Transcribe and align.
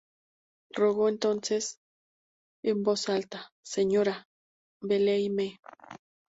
Rogó 0.73 1.09
entonces, 1.09 1.77
en 2.63 2.81
voz 2.81 3.07
alta: 3.07 3.51
"Señora, 3.63 4.25
Valei-me!". 4.81 5.59